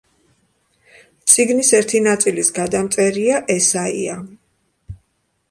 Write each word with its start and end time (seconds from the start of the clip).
წიგნის 1.33 1.69
ერთი 1.81 2.01
ნაწილის 2.07 2.49
გადამწერია 2.57 3.43
ესაია. 3.59 4.19